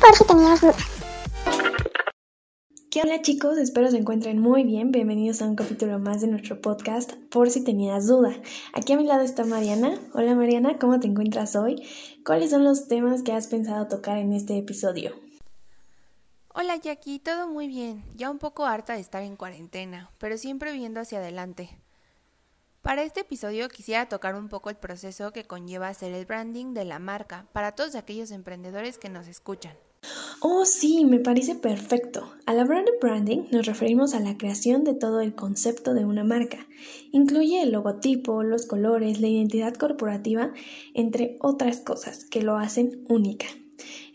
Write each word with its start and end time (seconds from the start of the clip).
Por 0.00 0.16
si 0.16 0.24
tenías 0.24 0.60
dudas. 0.60 0.76
¿Qué 2.90 3.02
hola 3.02 3.20
chicos? 3.20 3.58
Espero 3.58 3.90
se 3.90 3.98
encuentren 3.98 4.38
muy 4.38 4.64
bien. 4.64 4.90
Bienvenidos 4.90 5.42
a 5.42 5.46
un 5.46 5.56
capítulo 5.56 5.98
más 5.98 6.22
de 6.22 6.28
nuestro 6.28 6.62
podcast 6.62 7.12
Por 7.30 7.50
si 7.50 7.62
tenías 7.62 8.06
duda. 8.06 8.34
Aquí 8.72 8.94
a 8.94 8.96
mi 8.96 9.04
lado 9.04 9.20
está 9.20 9.44
Mariana. 9.44 10.00
Hola 10.14 10.34
Mariana, 10.34 10.78
¿cómo 10.78 10.98
te 10.98 11.08
encuentras 11.08 11.54
hoy? 11.56 11.86
¿Cuáles 12.24 12.50
son 12.50 12.64
los 12.64 12.88
temas 12.88 13.22
que 13.22 13.32
has 13.32 13.48
pensado 13.48 13.86
tocar 13.88 14.16
en 14.16 14.32
este 14.32 14.56
episodio? 14.56 15.14
Hola 16.54 16.76
Jackie, 16.76 17.18
todo 17.18 17.48
muy 17.48 17.68
bien. 17.68 18.02
Ya 18.16 18.30
un 18.30 18.38
poco 18.38 18.64
harta 18.64 18.94
de 18.94 19.00
estar 19.00 19.22
en 19.22 19.36
cuarentena, 19.36 20.10
pero 20.16 20.38
siempre 20.38 20.72
viendo 20.72 21.00
hacia 21.00 21.18
adelante. 21.18 21.68
Para 22.88 23.02
este 23.02 23.20
episodio 23.20 23.68
quisiera 23.68 24.08
tocar 24.08 24.34
un 24.34 24.48
poco 24.48 24.70
el 24.70 24.76
proceso 24.76 25.30
que 25.30 25.44
conlleva 25.44 25.88
hacer 25.88 26.14
el 26.14 26.24
branding 26.24 26.72
de 26.72 26.86
la 26.86 26.98
marca 26.98 27.46
para 27.52 27.72
todos 27.72 27.94
aquellos 27.94 28.30
emprendedores 28.30 28.96
que 28.96 29.10
nos 29.10 29.28
escuchan. 29.28 29.74
Oh, 30.40 30.64
sí, 30.64 31.04
me 31.04 31.18
parece 31.18 31.54
perfecto. 31.54 32.32
Al 32.46 32.58
hablar 32.58 32.86
de 32.86 32.92
branding 32.98 33.40
nos 33.50 33.66
referimos 33.66 34.14
a 34.14 34.20
la 34.20 34.38
creación 34.38 34.84
de 34.84 34.94
todo 34.94 35.20
el 35.20 35.34
concepto 35.34 35.92
de 35.92 36.06
una 36.06 36.24
marca. 36.24 36.66
Incluye 37.12 37.60
el 37.60 37.72
logotipo, 37.72 38.42
los 38.42 38.64
colores, 38.64 39.20
la 39.20 39.28
identidad 39.28 39.74
corporativa, 39.74 40.54
entre 40.94 41.36
otras 41.42 41.80
cosas 41.80 42.24
que 42.24 42.40
lo 42.40 42.56
hacen 42.56 43.04
única. 43.10 43.48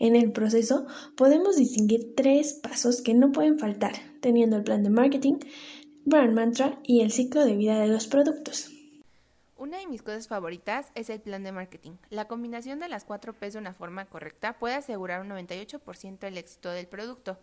En 0.00 0.16
el 0.16 0.32
proceso 0.32 0.84
podemos 1.14 1.54
distinguir 1.54 2.14
tres 2.16 2.54
pasos 2.54 3.02
que 3.02 3.14
no 3.14 3.30
pueden 3.30 3.60
faltar, 3.60 3.92
teniendo 4.20 4.56
el 4.56 4.64
plan 4.64 4.82
de 4.82 4.90
marketing, 4.90 5.34
brand 6.04 6.34
mantra 6.34 6.78
y 6.84 7.00
el 7.00 7.10
ciclo 7.10 7.44
de 7.44 7.56
vida 7.56 7.80
de 7.80 7.88
los 7.88 8.06
productos. 8.06 8.73
Una 9.56 9.78
de 9.78 9.86
mis 9.86 10.02
cosas 10.02 10.26
favoritas 10.26 10.90
es 10.96 11.08
el 11.10 11.20
plan 11.20 11.44
de 11.44 11.52
marketing. 11.52 11.92
La 12.10 12.26
combinación 12.26 12.80
de 12.80 12.88
las 12.88 13.04
cuatro 13.04 13.32
P 13.32 13.50
de 13.50 13.58
una 13.58 13.72
forma 13.72 14.04
correcta 14.06 14.58
puede 14.58 14.74
asegurar 14.74 15.20
un 15.20 15.28
98% 15.28 16.18
del 16.18 16.38
éxito 16.38 16.70
del 16.70 16.88
producto. 16.88 17.38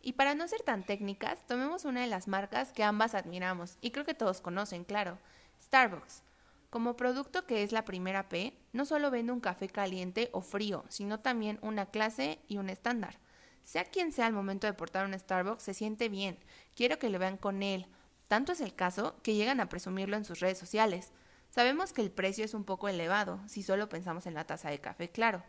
Y 0.00 0.12
para 0.12 0.36
no 0.36 0.46
ser 0.46 0.62
tan 0.62 0.84
técnicas, 0.84 1.44
tomemos 1.46 1.84
una 1.84 2.02
de 2.02 2.06
las 2.06 2.28
marcas 2.28 2.72
que 2.72 2.84
ambas 2.84 3.14
admiramos 3.14 3.78
y 3.80 3.90
creo 3.90 4.04
que 4.04 4.14
todos 4.14 4.40
conocen, 4.40 4.84
claro, 4.84 5.18
Starbucks. 5.62 6.22
Como 6.70 6.96
producto 6.96 7.44
que 7.46 7.64
es 7.64 7.72
la 7.72 7.84
primera 7.84 8.28
P, 8.28 8.56
no 8.72 8.84
solo 8.86 9.10
vende 9.10 9.32
un 9.32 9.40
café 9.40 9.68
caliente 9.68 10.30
o 10.32 10.42
frío, 10.42 10.84
sino 10.88 11.18
también 11.18 11.58
una 11.62 11.86
clase 11.86 12.38
y 12.46 12.58
un 12.58 12.70
estándar. 12.70 13.18
Sea 13.64 13.84
quien 13.84 14.12
sea 14.12 14.26
al 14.26 14.32
momento 14.32 14.68
de 14.68 14.72
portar 14.72 15.04
un 15.04 15.18
Starbucks, 15.18 15.64
se 15.64 15.74
siente 15.74 16.08
bien. 16.08 16.38
Quiero 16.76 17.00
que 17.00 17.10
lo 17.10 17.18
vean 17.18 17.36
con 17.36 17.64
él. 17.64 17.86
Tanto 18.28 18.52
es 18.52 18.60
el 18.60 18.72
caso 18.72 19.16
que 19.24 19.34
llegan 19.34 19.58
a 19.58 19.68
presumirlo 19.68 20.16
en 20.16 20.24
sus 20.24 20.38
redes 20.38 20.58
sociales. 20.58 21.10
Sabemos 21.50 21.92
que 21.92 22.02
el 22.02 22.10
precio 22.10 22.44
es 22.44 22.54
un 22.54 22.64
poco 22.64 22.88
elevado, 22.88 23.40
si 23.48 23.62
solo 23.62 23.88
pensamos 23.88 24.26
en 24.26 24.34
la 24.34 24.46
taza 24.46 24.70
de 24.70 24.80
café, 24.80 25.10
claro, 25.10 25.42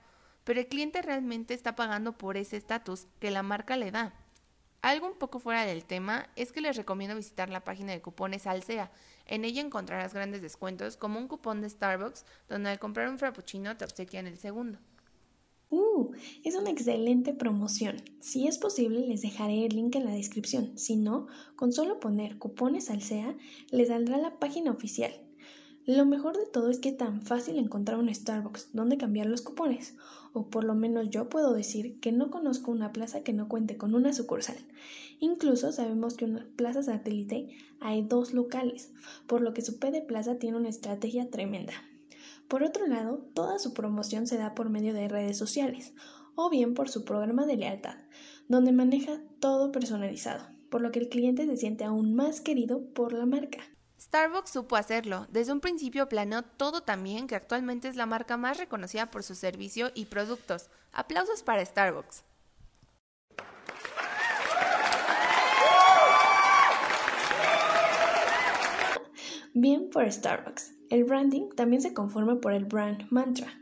pero 0.44 0.60
el 0.60 0.68
cliente 0.68 1.02
realmente 1.02 1.54
está 1.54 1.76
pagando 1.76 2.18
por 2.18 2.38
ese 2.38 2.58
estatus 2.58 3.08
que 3.20 3.32
la 3.32 3.44
marca 3.44 3.78
le 3.78 3.92
da. 3.92 4.14
Algo 4.82 5.06
un 5.06 5.18
poco 5.20 5.40
fuera 5.40 5.64
del 5.64 5.86
tema 5.86 6.28
es 6.36 6.52
que 6.52 6.62
les 6.62 6.76
recomiendo 6.76 7.16
visitar 7.16 7.50
la 7.50 7.64
página 7.64 7.92
de 7.92 8.02
cupones 8.02 8.48
Alsea. 8.48 8.92
En 9.28 9.46
ella 9.46 9.62
encontrarás 9.62 10.16
grandes 10.16 10.42
descuentos 10.42 10.98
como 10.98 11.20
un 11.20 11.28
cupón 11.28 11.62
de 11.62 11.70
Starbucks 11.70 12.26
donde 12.50 12.72
al 12.72 12.80
comprar 12.80 13.08
un 13.08 13.20
frappuccino 13.20 13.78
te 13.78 13.86
obsequian 13.86 14.26
el 14.26 14.40
segundo. 14.40 14.80
Uh, 15.70 16.12
es 16.44 16.56
una 16.56 16.72
excelente 16.72 17.32
promoción. 17.32 17.98
Si 18.22 18.48
es 18.48 18.58
posible, 18.58 19.02
les 19.02 19.22
dejaré 19.22 19.68
el 19.68 19.76
link 19.76 19.96
en 19.96 20.06
la 20.06 20.12
descripción. 20.12 20.78
Si 20.80 20.96
no, 20.96 21.28
con 21.56 21.72
solo 21.72 22.00
poner 22.00 22.40
cupones 22.40 22.90
Alsea, 22.90 23.38
les 23.70 23.90
saldrá 23.90 24.18
la 24.18 24.40
página 24.40 24.72
oficial. 24.72 25.14
Lo 25.88 26.06
mejor 26.06 26.38
de 26.38 26.46
todo 26.46 26.70
es 26.70 26.80
que 26.80 26.90
es 26.90 26.98
tan 26.98 27.24
fácil 27.24 27.58
encontrar 27.58 27.98
un 27.98 28.14
Starbucks 28.14 28.70
donde 28.72 29.00
cambiar 29.00 29.26
los 29.26 29.42
cupones, 29.42 29.96
o 30.32 30.48
por 30.48 30.64
lo 30.64 30.76
menos 30.76 31.10
yo 31.10 31.28
puedo 31.28 31.54
decir 31.54 32.00
que 32.00 32.12
no 32.12 32.30
conozco 32.30 32.70
una 32.70 32.94
plaza 32.94 33.24
que 33.24 33.34
no 33.34 33.48
cuente 33.48 33.78
con 33.78 33.96
una 33.96 34.14
sucursal. 34.14 34.58
Incluso 35.20 35.72
sabemos 35.72 36.14
que 36.14 36.26
en 36.26 36.36
una 36.36 36.48
plaza 36.56 36.84
satélite 36.84 37.50
hay 37.80 38.04
dos 38.04 38.34
locales, 38.34 38.94
por 39.26 39.42
lo 39.42 39.56
que 39.56 39.64
su 39.64 39.80
P 39.80 39.90
de 39.90 40.04
Plaza 40.04 40.36
tiene 40.36 40.58
una 40.58 40.70
estrategia 40.70 41.32
tremenda. 41.32 41.74
Por 42.48 42.62
otro 42.62 42.86
lado, 42.86 43.26
toda 43.34 43.58
su 43.58 43.74
promoción 43.74 44.28
se 44.28 44.38
da 44.38 44.54
por 44.54 44.70
medio 44.70 44.94
de 44.94 45.08
redes 45.08 45.38
sociales, 45.38 45.94
o 46.36 46.52
bien 46.52 46.76
por 46.76 46.90
su 46.90 47.06
programa 47.06 47.48
de 47.48 47.58
lealtad, 47.58 47.96
donde 48.48 48.72
maneja 48.72 49.20
todo 49.40 49.72
personalizado, 49.72 50.46
por 50.70 50.82
lo 50.82 50.92
que 50.92 51.00
el 51.00 51.10
cliente 51.10 51.48
se 51.48 51.58
siente 51.58 51.86
aún 51.86 52.14
más 52.14 52.40
querido 52.40 52.84
por 52.94 53.14
la 53.14 53.26
marca. 53.26 53.71
Starbucks 54.02 54.50
supo 54.50 54.78
hacerlo. 54.78 55.28
Desde 55.30 55.54
un 55.54 55.60
principio 55.60 56.10
planeó 56.10 56.42
todo 56.42 56.82
también 56.82 57.28
que 57.28 57.36
actualmente 57.36 57.88
es 57.88 57.96
la 57.96 58.08
marca 58.08 58.36
más 58.36 58.58
reconocida 58.58 59.12
por 59.12 59.22
su 59.22 59.36
servicio 59.36 59.92
y 59.94 60.06
productos. 60.06 60.72
Aplausos 60.92 61.44
para 61.44 61.64
Starbucks. 61.64 62.24
Bien 69.54 69.92
por 69.92 70.12
Starbucks. 70.12 70.74
El 70.90 71.04
branding 71.04 71.50
también 71.56 71.84
se 71.84 71.94
conforma 71.94 72.42
por 72.42 72.54
el 72.54 72.66
brand 72.66 73.06
mantra. 73.12 73.54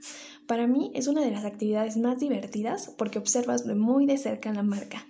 Para 0.47 0.67
mí 0.67 0.93
es 0.95 1.07
una 1.07 1.21
de 1.21 1.31
las 1.31 1.43
actividades 1.43 1.97
más 1.97 2.17
divertidas 2.17 2.95
porque 2.97 3.19
observas 3.19 3.65
muy 3.65 4.05
de 4.05 4.17
cerca 4.17 4.53
la 4.53 4.63
marca. 4.63 5.05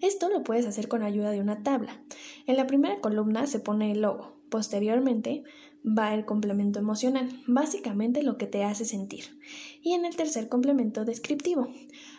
Esto 0.00 0.30
lo 0.30 0.42
puedes 0.42 0.66
hacer 0.66 0.88
con 0.88 1.02
ayuda 1.02 1.30
de 1.30 1.40
una 1.40 1.62
tabla. 1.62 2.00
En 2.46 2.56
la 2.56 2.66
primera 2.66 3.00
columna 3.00 3.46
se 3.46 3.60
pone 3.60 3.92
el 3.92 4.02
logo, 4.02 4.35
Posteriormente 4.50 5.44
va 5.86 6.14
el 6.14 6.24
complemento 6.24 6.78
emocional, 6.78 7.28
básicamente 7.46 8.22
lo 8.22 8.38
que 8.38 8.46
te 8.46 8.64
hace 8.64 8.84
sentir. 8.84 9.38
Y 9.82 9.92
en 9.94 10.04
el 10.04 10.16
tercer 10.16 10.48
complemento 10.48 11.04
descriptivo, 11.04 11.68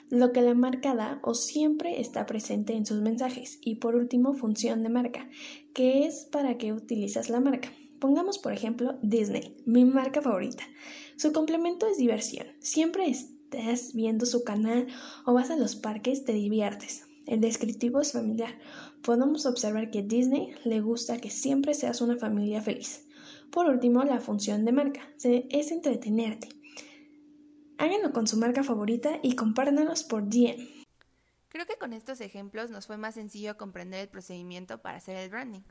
lo 0.10 0.32
que 0.32 0.42
la 0.42 0.54
marca 0.54 0.96
da 0.96 1.20
o 1.24 1.34
siempre 1.34 2.00
está 2.00 2.26
presente 2.26 2.74
en 2.74 2.86
sus 2.86 3.02
mensajes. 3.02 3.60
Y 3.62 3.76
por 3.76 3.96
último, 3.96 4.34
función 4.34 4.84
de 4.84 4.90
marca, 4.90 5.30
que 5.74 6.06
es 6.06 6.26
para 6.32 6.58
qué 6.58 6.74
utilizas 6.74 7.30
la 7.30 7.40
marca. 7.40 7.70
Pongamos 8.00 8.38
por 8.38 8.54
ejemplo 8.54 9.00
Disney, 9.02 9.58
mi 9.66 9.84
marca 9.84 10.22
favorita. 10.22 10.64
Su 11.16 11.34
complemento 11.34 11.88
es 11.88 11.98
diversión. 11.98 12.48
Siempre 12.60 13.10
estás 13.10 13.94
viendo 13.94 14.26
su 14.26 14.44
canal 14.44 14.88
o 15.26 15.34
vas 15.34 15.50
a 15.50 15.58
los 15.58 15.76
parques, 15.76 16.24
te 16.24 16.34
diviertes. 16.34 17.08
El 17.28 17.42
descriptivo 17.42 18.00
es 18.00 18.14
familiar. 18.14 18.58
Podemos 19.04 19.46
observar 19.46 19.92
que 19.92 20.02
Disney 20.02 20.56
le 20.64 20.80
gusta 20.80 21.20
que 21.20 21.30
siempre 21.30 21.74
seas 21.74 22.00
una 22.00 22.16
familia 22.16 22.62
feliz. 22.62 23.06
Por 23.52 23.68
último, 23.68 24.04
la 24.04 24.22
función 24.22 24.64
de 24.64 24.72
marca 24.72 25.02
es 25.22 25.72
entretenerte. 25.72 26.48
Háganlo 27.78 28.14
con 28.14 28.28
su 28.28 28.38
marca 28.38 28.64
favorita 28.64 29.20
y 29.22 29.36
compártanos 29.36 30.04
por 30.04 30.24
DM. 30.24 30.68
Creo 31.50 31.66
que 31.66 31.78
con 31.78 31.92
estos 31.92 32.22
ejemplos 32.22 32.72
nos 32.72 32.88
fue 32.88 32.98
más 32.98 33.16
sencillo 33.16 33.58
comprender 33.58 34.02
el 34.02 34.10
procedimiento 34.10 34.82
para 34.82 34.98
hacer 34.98 35.18
el 35.18 35.30
branding. 35.30 35.62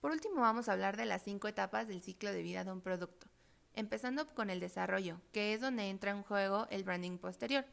Por 0.00 0.12
último, 0.12 0.42
vamos 0.42 0.68
a 0.68 0.72
hablar 0.72 0.96
de 0.96 1.06
las 1.06 1.22
cinco 1.22 1.48
etapas 1.48 1.88
del 1.88 2.02
ciclo 2.02 2.32
de 2.32 2.42
vida 2.42 2.64
de 2.64 2.72
un 2.72 2.82
producto, 2.82 3.28
empezando 3.74 4.32
con 4.34 4.50
el 4.50 4.60
desarrollo, 4.60 5.20
que 5.32 5.54
es 5.54 5.60
donde 5.60 5.88
entra 5.88 6.12
en 6.12 6.22
juego 6.22 6.66
el 6.70 6.84
branding 6.84 7.18
posterior. 7.18 7.64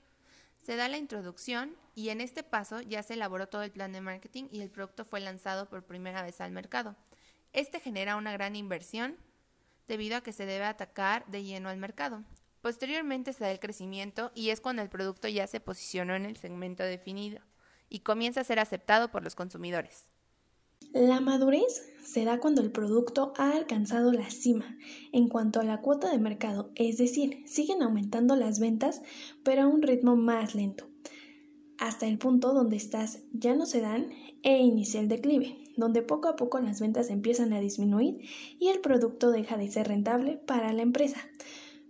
Se 0.65 0.75
da 0.77 0.87
la 0.87 0.97
introducción 0.97 1.75
y 1.93 2.09
en 2.09 2.21
este 2.21 2.41
paso 2.41 2.81
ya 2.81 3.03
se 3.03 3.13
elaboró 3.13 3.47
todo 3.47 3.61
el 3.61 3.69
plan 3.69 3.91
de 3.91 4.01
marketing 4.01 4.45
y 4.51 4.61
el 4.61 4.71
producto 4.71 5.05
fue 5.05 5.19
lanzado 5.19 5.69
por 5.69 5.85
primera 5.85 6.23
vez 6.23 6.41
al 6.41 6.51
mercado. 6.51 6.95
Este 7.53 7.79
genera 7.79 8.15
una 8.15 8.33
gran 8.33 8.55
inversión 8.55 9.15
debido 9.87 10.17
a 10.17 10.21
que 10.21 10.33
se 10.33 10.47
debe 10.47 10.65
atacar 10.65 11.23
de 11.27 11.43
lleno 11.43 11.69
al 11.69 11.77
mercado. 11.77 12.23
Posteriormente 12.61 13.31
se 13.31 13.43
da 13.43 13.51
el 13.51 13.59
crecimiento 13.59 14.31
y 14.33 14.49
es 14.49 14.59
cuando 14.59 14.81
el 14.81 14.89
producto 14.89 15.27
ya 15.27 15.45
se 15.45 15.59
posicionó 15.59 16.15
en 16.15 16.25
el 16.25 16.35
segmento 16.35 16.81
definido 16.81 17.41
y 17.87 17.99
comienza 17.99 18.41
a 18.41 18.43
ser 18.45 18.57
aceptado 18.57 19.11
por 19.11 19.23
los 19.23 19.35
consumidores. 19.35 20.09
La 20.95 21.19
madurez 21.19 21.83
se 22.05 22.23
da 22.23 22.39
cuando 22.39 22.61
el 22.61 22.71
producto 22.71 23.33
ha 23.37 23.51
alcanzado 23.51 24.13
la 24.13 24.29
cima 24.29 24.77
en 25.11 25.27
cuanto 25.27 25.59
a 25.59 25.65
la 25.65 25.81
cuota 25.81 26.09
de 26.09 26.19
mercado, 26.19 26.71
es 26.75 26.97
decir, 26.97 27.43
siguen 27.45 27.81
aumentando 27.81 28.37
las 28.37 28.61
ventas, 28.61 29.01
pero 29.43 29.63
a 29.63 29.67
un 29.67 29.81
ritmo 29.81 30.15
más 30.15 30.55
lento, 30.55 30.87
hasta 31.77 32.07
el 32.07 32.17
punto 32.17 32.53
donde 32.53 32.77
estás 32.77 33.19
ya 33.33 33.55
no 33.55 33.65
se 33.65 33.81
dan 33.81 34.09
e 34.43 34.59
inicia 34.59 35.01
el 35.01 35.09
declive, 35.09 35.57
donde 35.75 36.01
poco 36.01 36.29
a 36.29 36.37
poco 36.37 36.59
las 36.59 36.79
ventas 36.79 37.09
empiezan 37.09 37.51
a 37.51 37.59
disminuir 37.59 38.21
y 38.57 38.69
el 38.69 38.79
producto 38.79 39.31
deja 39.31 39.57
de 39.57 39.69
ser 39.69 39.89
rentable 39.89 40.37
para 40.37 40.71
la 40.71 40.81
empresa. 40.81 41.19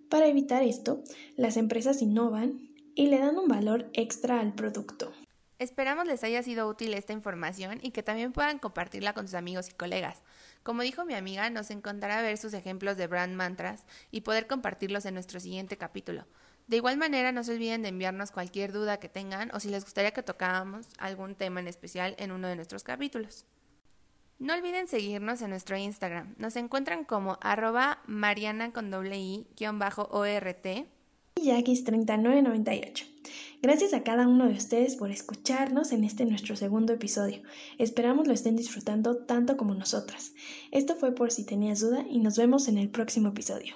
Para 0.09 0.27
evitar 0.27 0.63
esto, 0.63 1.03
las 1.35 1.57
empresas 1.57 2.01
innovan 2.01 2.71
y 2.95 3.05
le 3.07 3.19
dan 3.19 3.37
un 3.37 3.47
valor 3.47 3.89
extra 3.93 4.39
al 4.39 4.55
producto. 4.55 5.11
Esperamos 5.57 6.05
les 6.05 6.23
haya 6.25 6.43
sido 6.43 6.67
útil 6.67 6.93
esta 6.93 7.13
información 7.13 7.79
y 7.81 7.91
que 7.91 8.03
también 8.03 8.33
puedan 8.33 8.59
compartirla 8.59 9.13
con 9.13 9.25
sus 9.25 9.35
amigos 9.35 9.69
y 9.69 9.73
colegas. 9.73 10.21
Como 10.63 10.81
dijo 10.81 11.05
mi 11.05 11.13
amiga, 11.13 11.49
nos 11.49 11.71
encantará 11.71 12.21
ver 12.21 12.37
sus 12.37 12.53
ejemplos 12.53 12.97
de 12.97 13.07
brand 13.07 13.35
mantras 13.35 13.85
y 14.11 14.21
poder 14.21 14.47
compartirlos 14.47 15.05
en 15.05 15.13
nuestro 15.13 15.39
siguiente 15.39 15.77
capítulo. 15.77 16.25
De 16.67 16.77
igual 16.77 16.97
manera, 16.97 17.31
no 17.31 17.43
se 17.43 17.53
olviden 17.53 17.83
de 17.83 17.89
enviarnos 17.89 18.31
cualquier 18.31 18.73
duda 18.73 18.97
que 18.97 19.07
tengan 19.07 19.49
o 19.53 19.59
si 19.59 19.69
les 19.69 19.85
gustaría 19.85 20.11
que 20.11 20.23
tocáramos 20.23 20.87
algún 20.97 21.35
tema 21.35 21.61
en 21.61 21.67
especial 21.67 22.15
en 22.17 22.31
uno 22.31 22.47
de 22.47 22.55
nuestros 22.55 22.83
capítulos. 22.83 23.45
No 24.39 24.53
olviden 24.53 24.87
seguirnos 24.87 25.41
en 25.41 25.51
nuestro 25.51 25.77
Instagram. 25.77 26.35
Nos 26.37 26.57
encuentran 26.57 27.05
como 27.05 27.37
arroba 27.39 27.99
mariana 28.07 28.73
con 28.73 28.91
doble 28.91 29.17
i 29.17 29.47
guion 29.55 29.79
bajo 29.79 30.09
ort. 30.11 30.65
Y 30.65 31.49
Yakis3998. 31.49 33.14
Gracias 33.65 33.95
a 33.95 34.03
cada 34.03 34.27
uno 34.27 34.47
de 34.47 34.53
ustedes 34.53 34.95
por 34.95 35.09
escucharnos 35.09 35.91
en 35.91 36.03
este 36.03 36.23
nuestro 36.27 36.55
segundo 36.55 36.93
episodio. 36.93 37.41
Esperamos 37.79 38.27
lo 38.27 38.33
estén 38.33 38.55
disfrutando 38.55 39.17
tanto 39.25 39.57
como 39.57 39.73
nosotras. 39.73 40.33
Esto 40.69 40.95
fue 40.95 41.15
por 41.15 41.31
si 41.31 41.47
tenías 41.47 41.79
duda 41.79 42.05
y 42.07 42.19
nos 42.19 42.37
vemos 42.37 42.67
en 42.67 42.77
el 42.77 42.89
próximo 42.89 43.29
episodio. 43.29 43.73